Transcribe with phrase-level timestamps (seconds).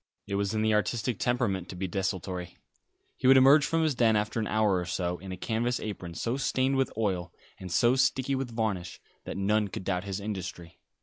[0.25, 2.57] It was in the artistic temperament to be desultory.
[3.17, 6.15] He would emerge from his den after an hour or so, in a canvas apron
[6.15, 10.79] so stained with oil, and so sticky with varnish, that none could doubt his industry.